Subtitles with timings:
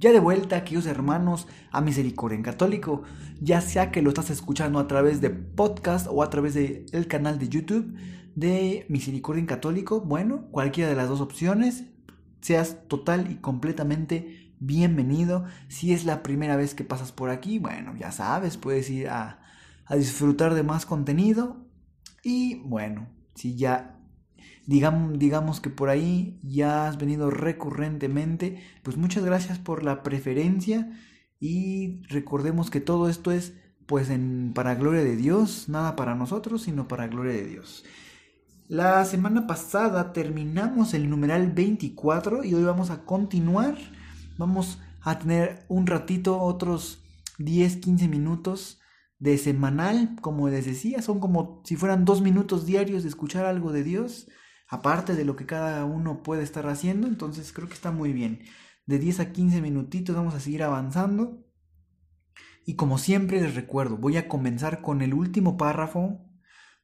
[0.00, 3.02] Ya de vuelta, queridos hermanos, a Misericordia en Católico,
[3.38, 7.38] ya sea que lo estás escuchando a través de podcast o a través del canal
[7.38, 7.98] de YouTube
[8.34, 11.84] de Misericordia en Católico, bueno, cualquiera de las dos opciones,
[12.40, 15.44] seas total y completamente bienvenido.
[15.68, 19.42] Si es la primera vez que pasas por aquí, bueno, ya sabes, puedes ir a,
[19.84, 21.66] a disfrutar de más contenido.
[22.24, 23.99] Y bueno, si ya
[24.70, 30.92] digamos, digamos que por ahí ya has venido recurrentemente, pues muchas gracias por la preferencia
[31.40, 33.54] y recordemos que todo esto es
[33.86, 37.84] pues en, para gloria de Dios, nada para nosotros, sino para gloria de Dios.
[38.68, 43.76] La semana pasada terminamos el numeral 24 y hoy vamos a continuar.
[44.38, 47.02] Vamos a tener un ratito, otros
[47.38, 48.78] 10, 15 minutos
[49.18, 53.72] de semanal, como les decía, son como si fueran dos minutos diarios de escuchar algo
[53.72, 54.28] de Dios,
[54.70, 58.44] aparte de lo que cada uno puede estar haciendo, entonces creo que está muy bien.
[58.86, 61.44] De 10 a 15 minutitos vamos a seguir avanzando.
[62.64, 66.24] Y como siempre les recuerdo, voy a comenzar con el último párrafo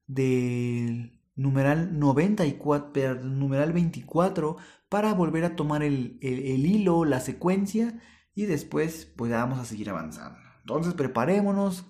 [0.09, 4.57] del numeral 94, numeral 24,
[4.89, 8.01] para volver a tomar el, hilo, la secuencia,
[8.34, 10.39] y después pues vamos a seguir avanzando.
[10.61, 11.84] Entonces preparémonos.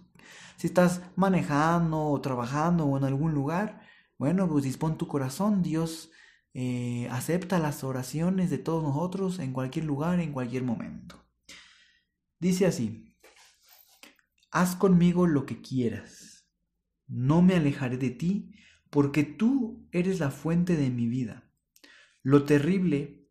[0.57, 3.86] Si estás manejando o trabajando o en algún lugar,
[4.19, 5.63] bueno, pues dispón tu corazón.
[5.63, 6.11] Dios
[6.55, 11.23] eh, acepta las oraciones de todos nosotros en cualquier lugar, en cualquier momento.
[12.39, 13.15] Dice así,
[14.51, 16.49] haz conmigo lo que quieras.
[17.07, 18.53] No me alejaré de ti
[18.91, 21.51] porque tú eres la fuente de mi vida.
[22.23, 23.29] Lo terrible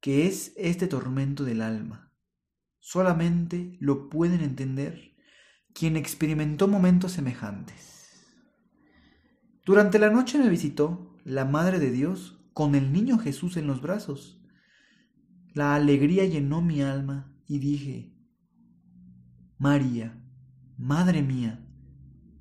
[0.00, 2.12] que es este tormento del alma,
[2.78, 5.16] solamente lo pueden entender
[5.74, 7.97] quien experimentó momentos semejantes.
[9.68, 13.82] Durante la noche me visitó la Madre de Dios con el niño Jesús en los
[13.82, 14.40] brazos.
[15.52, 18.14] La alegría llenó mi alma y dije,
[19.58, 20.24] María,
[20.78, 21.68] Madre mía,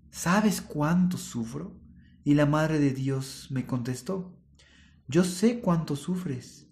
[0.09, 1.77] ¿sabes cuánto sufro?
[2.23, 4.39] Y la Madre de Dios me contestó,
[5.09, 6.71] yo sé cuánto sufres,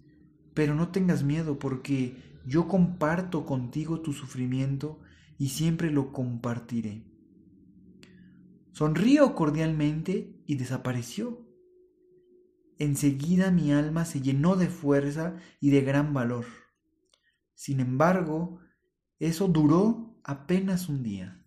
[0.54, 2.16] pero no tengas miedo porque
[2.46, 5.00] yo comparto contigo tu sufrimiento
[5.36, 7.04] y siempre lo compartiré.
[8.76, 11.48] Sonrío cordialmente y desapareció.
[12.78, 16.44] Enseguida mi alma se llenó de fuerza y de gran valor.
[17.54, 18.60] Sin embargo,
[19.18, 21.42] eso duró apenas un día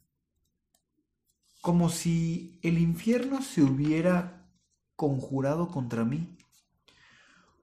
[1.61, 4.51] como si el infierno se hubiera
[4.95, 6.35] conjurado contra mí.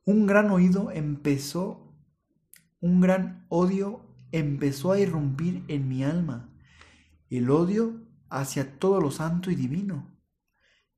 [0.04, 1.92] Un gran oído empezó,
[2.78, 6.56] un gran odio empezó a irrumpir en mi alma,
[7.30, 10.16] el odio hacia todo lo santo y divino.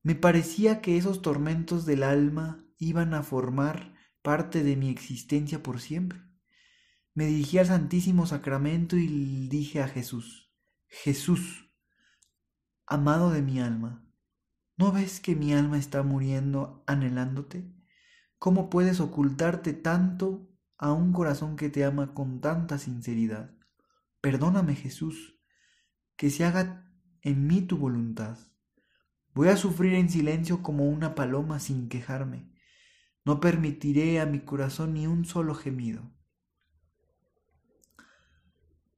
[0.02, 5.80] Me parecía que esos tormentos del alma iban a formar parte de mi existencia por
[5.80, 6.20] siempre.
[7.14, 10.52] Me dirigí al Santísimo Sacramento y dije a Jesús,
[10.86, 11.68] Jesús,
[12.86, 14.02] Amado de mi alma,
[14.78, 17.70] ¿no ves que mi alma está muriendo anhelándote?
[18.38, 23.54] ¿Cómo puedes ocultarte tanto a un corazón que te ama con tanta sinceridad?
[24.22, 25.38] Perdóname Jesús,
[26.16, 26.88] que se haga
[27.28, 28.38] en mí tu voluntad.
[29.34, 32.52] Voy a sufrir en silencio como una paloma sin quejarme.
[33.24, 36.10] No permitiré a mi corazón ni un solo gemido.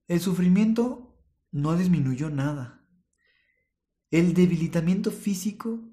[0.09, 2.81] El sufrimiento no disminuyó nada
[4.11, 5.89] el debilitamiento físico,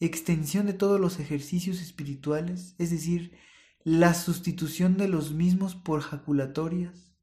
[0.00, 3.38] extensión de todos los ejercicios espirituales, es decir,
[3.84, 7.14] la sustitución de los mismos por jaculatorias.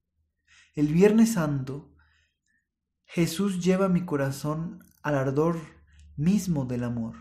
[0.74, 1.94] El Viernes Santo,
[3.12, 5.58] Jesús lleva mi corazón al ardor
[6.16, 7.16] mismo del amor.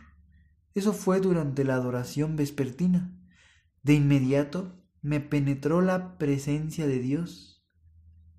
[0.75, 3.19] Eso fue durante la adoración vespertina.
[3.83, 7.67] De inmediato me penetró la presencia de Dios.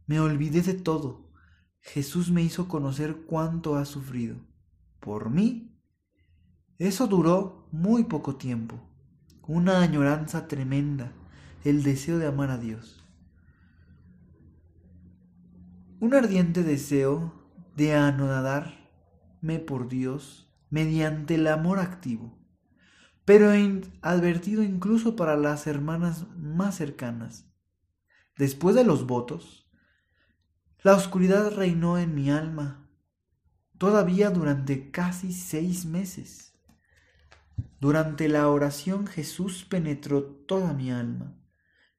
[0.06, 1.30] Me olvidé de todo
[1.81, 4.36] Jesús me hizo conocer cuánto ha sufrido.
[5.00, 5.75] Por mí.
[6.78, 8.80] Eso duró muy poco tiempo.
[9.48, 11.12] Una añoranza tremenda,
[11.63, 13.04] el deseo de amar a Dios.
[16.00, 17.38] Un ardiente deseo
[17.79, 22.37] de anonadarme por Dios mediante el amor activo,
[23.23, 23.51] pero
[24.01, 27.49] advertido incluso para las hermanas más cercanas.
[28.37, 29.71] Después de los votos,
[30.83, 32.89] la oscuridad reinó en mi alma,
[33.77, 36.53] todavía durante casi seis meses.
[37.79, 41.33] Durante la oración Jesús penetró toda mi alma.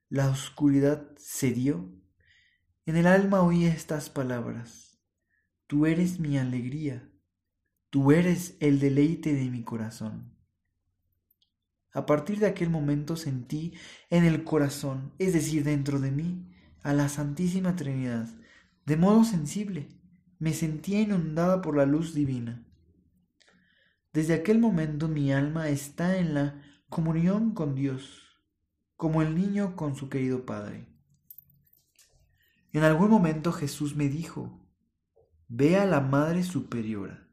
[0.09, 1.89] La oscuridad cedió.
[2.85, 4.90] En el alma oí estas palabras.
[5.71, 7.09] Tú eres mi alegría.
[7.91, 10.35] Tú eres el deleite de mi corazón.
[11.93, 13.75] A partir de aquel momento sentí
[14.09, 16.51] en el corazón, es decir, dentro de mí,
[16.83, 18.27] a la Santísima Trinidad,
[18.85, 19.87] de modo sensible.
[20.39, 22.67] Me sentía inundada por la luz divina.
[24.11, 28.43] Desde aquel momento mi alma está en la comunión con Dios,
[28.97, 30.89] como el niño con su querido Padre.
[32.73, 34.60] En algún momento Jesús me dijo,
[35.53, 37.27] ve a la Madre Superiora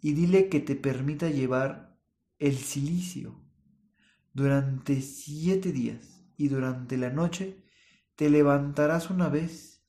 [0.00, 1.98] y dile que te permita llevar
[2.38, 3.42] el silicio
[4.32, 7.60] durante siete días y durante la noche
[8.14, 9.84] te levantarás una vez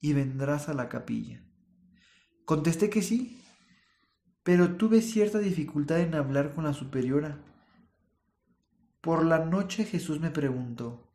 [0.00, 1.44] y vendrás a la capilla.
[2.46, 3.42] Contesté que sí,
[4.42, 7.44] pero tuve cierta dificultad en hablar con la superiora.
[9.02, 11.12] Por la noche Jesús me preguntó,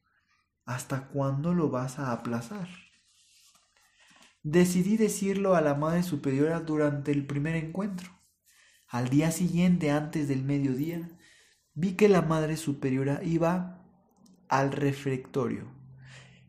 [0.63, 2.69] ¿hasta cuándo lo vas a aplazar?
[4.43, 8.09] Decidí decirlo a la Madre Superiora durante el primer encuentro.
[8.87, 11.09] Al día siguiente, antes del mediodía,
[11.75, 13.85] vi que la Madre Superiora iba
[14.49, 15.67] al refectorio.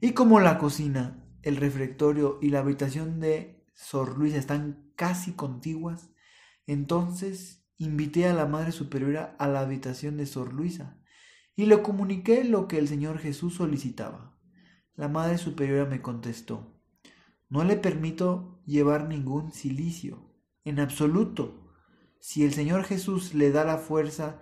[0.01, 6.09] Y como la cocina, el refectorio y la habitación de Sor Luisa están casi contiguas,
[6.67, 10.99] entonces invité a la Madre Superiora a la habitación de Sor Luisa
[11.55, 14.35] y le comuniqué lo que el Señor Jesús solicitaba.
[14.95, 16.72] La Madre Superiora me contestó,
[17.53, 20.35] no le permito llevar ningún silicio,
[20.65, 21.71] en absoluto.
[22.19, 24.41] Si el Señor Jesús le da la fuerza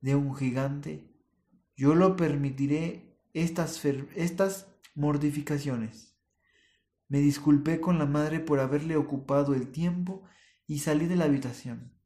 [0.00, 1.12] de un gigante,
[1.76, 6.16] yo lo permitiré estas, estas mortificaciones.
[7.08, 10.22] Me disculpé con la madre por haberle ocupado el tiempo
[10.64, 11.98] y salí de la habitación.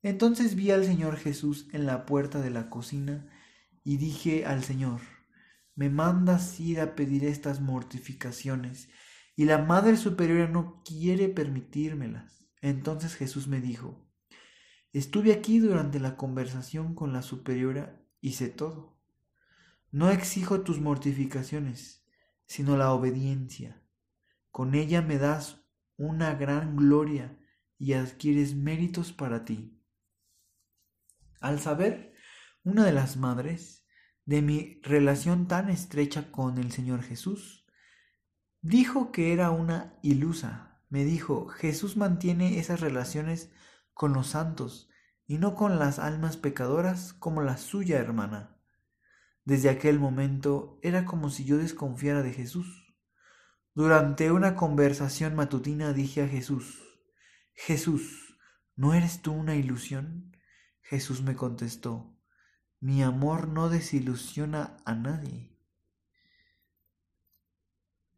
[0.00, 3.28] Entonces vi al Señor Jesús en la puerta de la cocina
[3.84, 5.02] y dije al Señor,
[5.74, 8.88] me mandas ir a pedir estas mortificaciones
[9.38, 12.44] y la Madre Superiora no quiere permitírmelas.
[12.60, 14.04] Entonces Jesús me dijo,
[14.92, 18.98] Estuve aquí durante la conversación con la superiora y sé todo.
[19.92, 22.04] No exijo tus mortificaciones,
[22.46, 23.80] sino la obediencia.
[24.50, 25.64] Con ella me das
[25.96, 27.38] una gran gloria
[27.78, 29.80] y adquieres méritos para ti.
[31.40, 32.12] Al saber,
[32.64, 33.86] una de las madres,
[34.24, 37.67] de mi relación tan estrecha con el Señor Jesús,
[38.60, 40.80] dijo que era una ilusa.
[40.88, 43.50] Me dijo, Jesús mantiene esas relaciones
[43.92, 44.88] con los santos
[45.26, 48.56] y no con las almas pecadoras como la suya hermana.
[49.44, 52.94] Desde aquel momento era como si yo desconfiara de Jesús.
[53.74, 56.82] Durante una conversación matutina dije a Jesús,
[57.54, 58.38] Jesús,
[58.76, 60.36] ¿no eres tú una ilusión?
[60.80, 62.18] Jesús me contestó,
[62.80, 65.57] mi amor no desilusiona a nadie.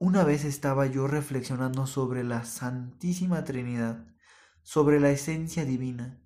[0.02, 4.06] Una vez estaba yo reflexionando sobre la Santísima Trinidad
[4.62, 6.19] sobre la esencia divina.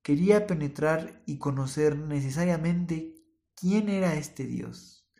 [0.00, 3.14] Quería penetrar y conocer necesariamente
[3.54, 5.12] quién era este Dios.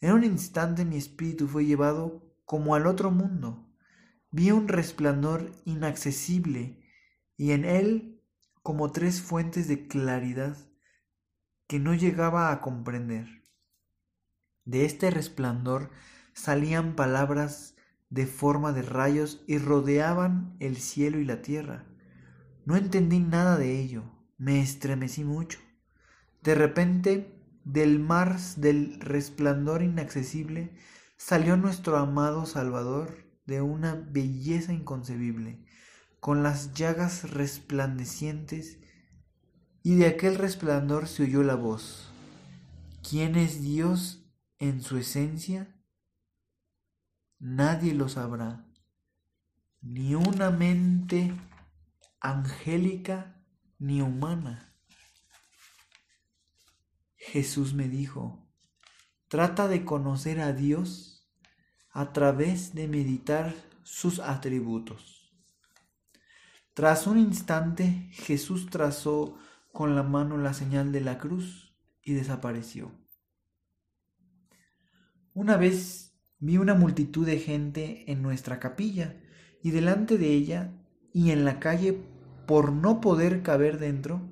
[0.00, 3.72] En un instante mi espíritu fue llevado como al otro mundo.
[4.32, 6.82] Vi un resplandor inaccesible
[7.36, 8.24] y en él
[8.64, 10.56] como tres fuentes de claridad
[11.68, 13.46] que no llegaba a comprender.
[14.64, 15.92] De este resplandor
[16.32, 17.76] salían palabras
[18.10, 21.86] de forma de rayos y rodeaban el cielo y la tierra.
[22.64, 24.04] No entendí nada de ello,
[24.36, 25.58] me estremecí mucho.
[26.42, 30.72] De repente, del mar del resplandor inaccesible,
[31.16, 35.64] salió nuestro amado Salvador de una belleza inconcebible,
[36.18, 38.78] con las llagas resplandecientes,
[39.82, 42.12] y de aquel resplandor se oyó la voz.
[43.08, 45.74] ¿Quién es Dios en su esencia?
[47.40, 48.66] Nadie lo sabrá,
[49.80, 51.34] ni una mente
[52.20, 53.42] angélica
[53.78, 54.76] ni humana.
[57.16, 58.46] Jesús me dijo,
[59.28, 61.28] trata de conocer a Dios
[61.90, 65.32] a través de meditar sus atributos.
[66.74, 69.38] Tras un instante, Jesús trazó
[69.72, 72.92] con la mano la señal de la cruz y desapareció.
[75.32, 76.09] Una vez
[76.40, 79.14] vi una multitud de gente en nuestra capilla
[79.62, 80.72] y delante de ella
[81.12, 82.02] y en la calle
[82.46, 84.28] por no poder caber dentro,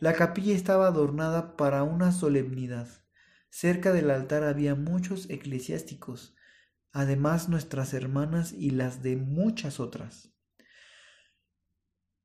[0.00, 2.88] la capilla estaba adornada para una solemnidad.
[3.50, 6.36] Cerca del altar había muchos eclesiásticos,
[6.92, 10.32] además nuestras hermanas y las de muchas otras.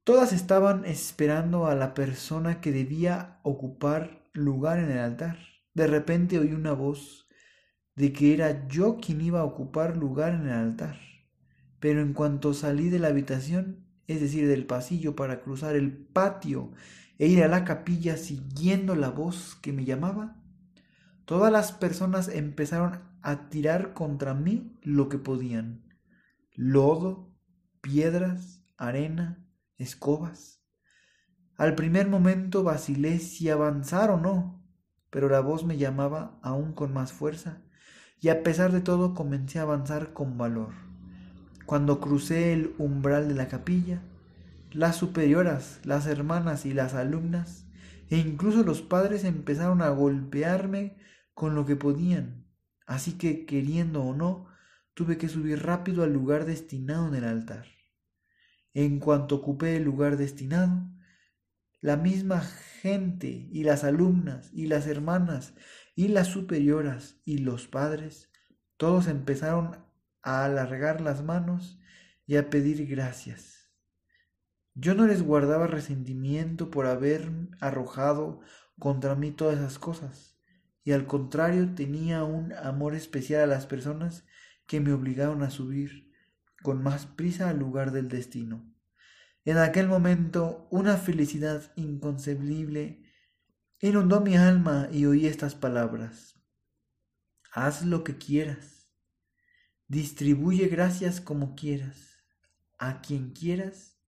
[0.04, 5.40] Todas estaban esperando a la persona que debía ocupar lugar en el altar.
[5.74, 7.23] De repente oí una voz
[7.96, 11.00] de que era yo quien iba a ocupar lugar en el altar.
[11.80, 16.72] Pero en cuanto salí de la habitación, es decir, del pasillo para cruzar el patio
[17.20, 20.42] e ir a la capilla siguiendo la voz que me llamaba,
[21.26, 25.84] todas las personas empezaron a tirar contra mí lo que podían.
[26.56, 27.34] Lodo,
[27.82, 29.46] piedras, arena,
[29.78, 30.62] escobas.
[31.56, 34.66] Al primer momento vacilé si avanzar o no,
[35.10, 37.62] pero la voz me llamaba aún con más fuerza,
[38.24, 40.70] y a pesar de todo comencé a avanzar con valor.
[41.66, 44.02] Cuando crucé el umbral de la capilla,
[44.72, 47.68] las superioras, las hermanas y las alumnas,
[48.10, 50.96] e incluso los padres empezaron a golpearme
[51.34, 52.48] con lo que podían,
[52.88, 54.48] así que, queriendo o no,
[54.94, 57.66] tuve que subir rápido al lugar destinado en el altar.
[58.74, 60.82] En cuanto ocupé el lugar destinado,
[61.82, 65.54] la misma gente y las alumnas y las hermanas
[65.96, 68.30] y las superioras y los padres,
[68.78, 69.78] todos empezaron
[70.22, 71.80] a alargar las manos
[72.26, 73.72] y a pedir gracias.
[74.76, 78.40] Yo no les guardaba resentimiento por haber arrojado
[78.80, 80.36] contra mí todas esas cosas,
[80.84, 84.26] y al contrario tenía un amor especial a las personas
[84.66, 86.12] que me obligaron a subir
[86.64, 88.74] con más prisa al lugar del destino.
[89.46, 93.03] En aquel momento una felicidad inconcebible
[93.88, 96.42] inundó mi alma y oí estas palabras.
[97.52, 98.90] Haz lo que quieras,
[99.88, 102.24] distribuye gracias como quieras,
[102.80, 104.00] a quien quieras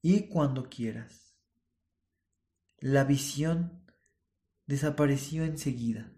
[0.00, 1.36] y cuando quieras.
[2.78, 3.86] La visión
[4.66, 6.12] desapareció enseguida.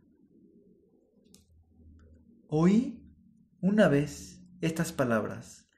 [2.47, 3.17] Oí
[3.61, 5.69] una vez estas palabras.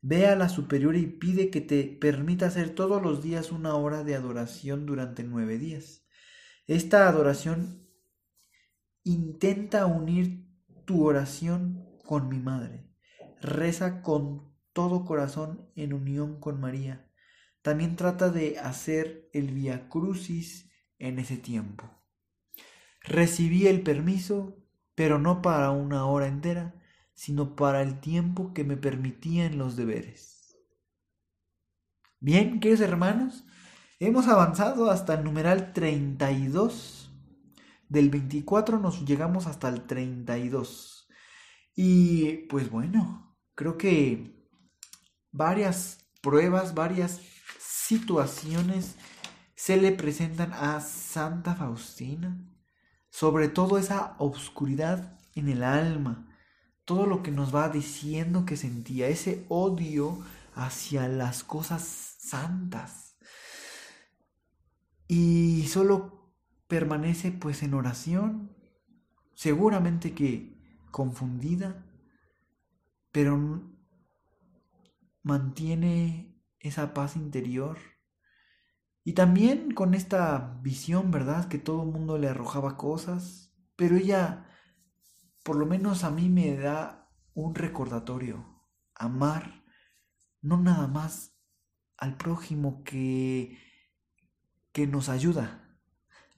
[0.00, 4.04] Ve a la superior y pide que te permita hacer todos los días una hora
[4.04, 6.04] de adoración durante nueve días.
[6.68, 7.88] Esta adoración
[9.02, 10.46] intenta unir
[10.84, 12.92] tu oración con mi madre.
[13.40, 17.10] Reza con todo corazón en unión con María.
[17.62, 21.90] También trata de hacer el Via Crucis en ese tiempo.
[23.00, 24.62] Recibí el permiso,
[24.94, 26.74] pero no para una hora entera,
[27.14, 30.54] sino para el tiempo que me permitían los deberes.
[32.20, 33.46] Bien, queridos hermanos,
[34.06, 37.10] hemos avanzado hasta el numeral 32.
[37.88, 41.08] Del 24 nos llegamos hasta el 32.
[41.74, 44.46] Y pues bueno, creo que
[45.30, 47.20] varias pruebas, varias
[47.58, 48.96] situaciones
[49.54, 52.38] se le presentan a Santa Faustina,
[53.10, 56.28] sobre todo esa obscuridad en el alma,
[56.84, 60.18] todo lo que nos va diciendo que sentía, ese odio
[60.54, 61.82] hacia las cosas
[62.18, 63.07] santas.
[65.08, 66.34] Y solo
[66.68, 68.54] permanece pues en oración,
[69.34, 70.56] seguramente que
[70.90, 71.86] confundida,
[73.10, 73.72] pero
[75.22, 77.78] mantiene esa paz interior.
[79.02, 81.48] Y también con esta visión, ¿verdad?
[81.48, 84.44] Que todo el mundo le arrojaba cosas, pero ella
[85.48, 88.44] por lo menos a mí me da un recordatorio.
[88.94, 89.64] Amar
[90.42, 91.40] no nada más
[91.96, 93.58] al prójimo que,
[94.78, 95.76] que nos ayuda.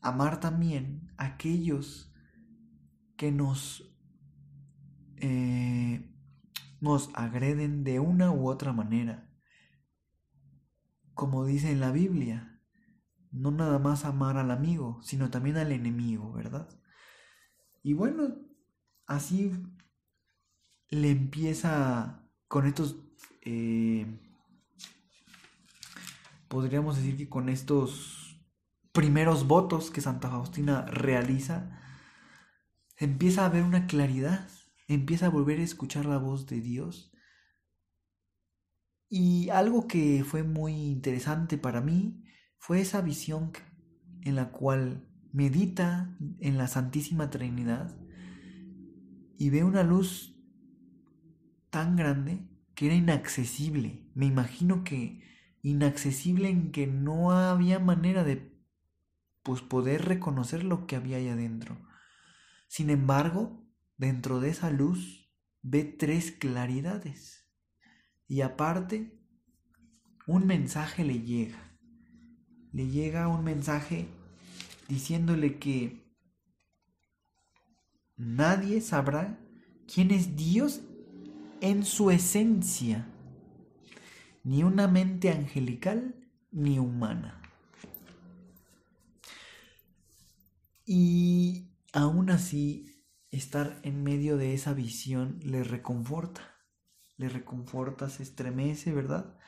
[0.01, 2.11] Amar también a aquellos
[3.19, 3.95] que nos,
[5.19, 6.11] eh,
[6.81, 9.31] nos agreden de una u otra manera.
[11.13, 12.63] Como dice en la Biblia,
[13.31, 16.67] no nada más amar al amigo, sino también al enemigo, ¿verdad?
[17.83, 18.37] Y bueno,
[19.05, 19.53] así
[20.89, 22.97] le empieza con estos,
[23.43, 24.19] eh,
[26.49, 28.29] podríamos decir que con estos
[28.93, 31.79] primeros votos que Santa Faustina realiza,
[32.97, 34.49] empieza a haber una claridad,
[34.89, 37.13] empieza a volver a escuchar la voz de Dios.
[39.09, 42.25] Y algo que fue muy interesante para mí
[42.59, 43.53] fue esa visión
[44.23, 47.97] en la cual medita en la Santísima Trinidad
[49.39, 50.37] y ve una luz
[51.71, 54.11] tan grande que era inaccesible.
[54.15, 55.23] Me imagino que
[55.63, 58.50] inaccesible en que no había manera de
[59.43, 61.77] pues poder reconocer lo que había ahí adentro.
[62.69, 63.65] Sin embargo,
[63.97, 65.31] dentro de esa luz
[65.63, 67.47] ve tres claridades.
[68.27, 69.19] Y aparte,
[70.27, 71.59] un mensaje le llega.
[72.73, 74.07] Le llega un mensaje
[74.89, 76.05] diciéndole que
[78.17, 79.39] nadie sabrá
[79.93, 80.83] quién es Dios
[81.61, 83.07] en su esencia,
[84.45, 86.15] ni una mente angelical
[86.51, 87.40] ni humana.
[90.93, 96.41] Y aún así, estar en medio de esa visión le reconforta,
[97.17, 99.39] le reconforta, se estremece, ¿verdad?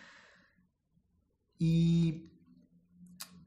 [1.58, 2.30] Y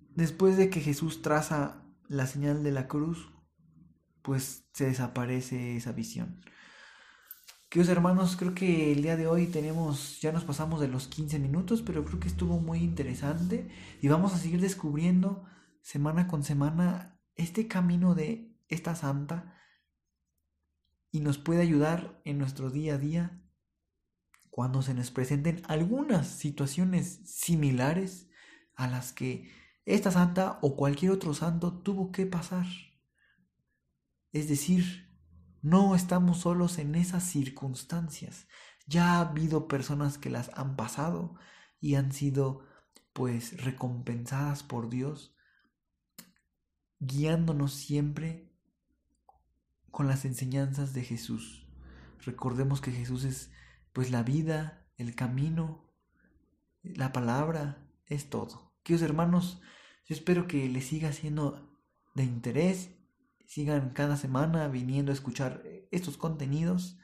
[0.09, 3.31] después de que Jesús traza la señal de la cruz,
[4.23, 6.41] pues se desaparece esa visión.
[7.69, 11.39] Queridos hermanos, creo que el día de hoy tenemos, ya nos pasamos de los 15
[11.39, 13.69] minutos, pero creo que estuvo muy interesante
[14.01, 15.45] y vamos a seguir descubriendo
[15.81, 19.55] semana con semana este camino de esta santa
[21.11, 23.41] y nos puede ayudar en nuestro día a día
[24.49, 28.29] cuando se nos presenten algunas situaciones similares
[28.75, 29.51] a las que
[29.85, 32.65] esta santa o cualquier otro santo tuvo que pasar.
[34.31, 35.05] Es decir,
[35.61, 38.47] no estamos solos en esas circunstancias.
[38.87, 41.35] Ya ha habido personas que las han pasado
[41.79, 42.65] y han sido
[43.13, 45.34] pues recompensadas por Dios,
[46.99, 48.51] guiándonos siempre
[49.91, 51.67] con las enseñanzas de Jesús.
[52.25, 53.51] Recordemos que Jesús es
[53.93, 55.89] pues la vida, el camino,
[56.83, 58.73] la palabra, es todo.
[58.83, 59.61] Queridos hermanos,
[60.05, 61.71] yo espero que les siga siendo
[62.13, 62.91] de interés,
[63.45, 66.99] sigan cada semana viniendo a escuchar estos contenidos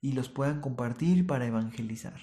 [0.00, 2.20] y los puedan compartir para evangelizar.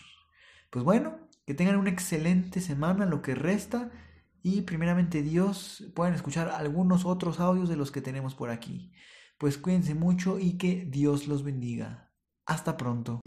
[0.69, 3.91] Pues bueno, que tengan una excelente semana, lo que resta,
[4.43, 8.91] y primeramente Dios puedan escuchar algunos otros audios de los que tenemos por aquí.
[9.38, 12.12] Pues cuídense mucho y que Dios los bendiga.
[12.45, 13.21] Hasta pronto.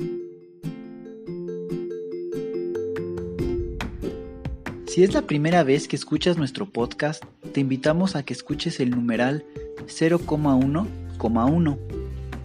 [4.86, 8.90] Si es la primera vez que escuchas nuestro podcast, te invitamos a que escuches el
[8.90, 9.44] numeral
[9.86, 11.78] 0,1,1,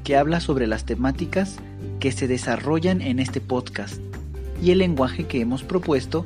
[0.04, 1.58] que habla sobre las temáticas
[2.00, 4.02] que se desarrollan en este podcast
[4.64, 6.26] y el lenguaje que hemos propuesto